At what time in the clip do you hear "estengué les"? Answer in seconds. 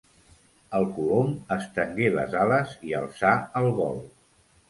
1.57-2.33